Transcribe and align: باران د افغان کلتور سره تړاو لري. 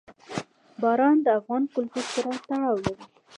باران 0.81 1.15
د 1.25 1.27
افغان 1.39 1.63
کلتور 1.73 2.05
سره 2.13 2.31
تړاو 2.47 2.75
لري. 2.83 3.03